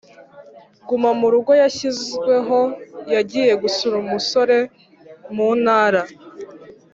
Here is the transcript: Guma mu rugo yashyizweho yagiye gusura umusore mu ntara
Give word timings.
Guma 0.87 1.09
mu 1.19 1.27
rugo 1.33 1.51
yashyizweho 1.61 2.59
yagiye 3.13 3.51
gusura 3.63 3.95
umusore 4.03 4.57
mu 5.35 5.49
ntara 5.61 6.01